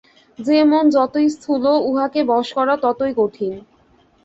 [0.39, 3.53] যে-মন যত স্থূল, উহাকে বশ করা ততই কঠিন।